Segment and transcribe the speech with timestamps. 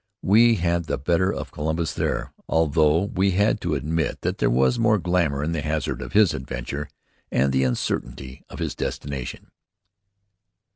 [0.23, 4.79] We had the better of Columbus there, although we had to admit that there was
[4.79, 6.89] more glamour in the hazard of his adventure
[7.31, 9.51] and the uncertainty of his destination.